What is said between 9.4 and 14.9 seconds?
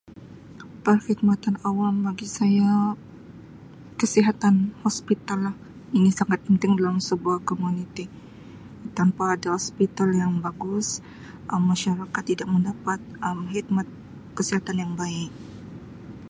hospital yang bagus Um masyarakat tidak mendapat Um khidmat kesihatan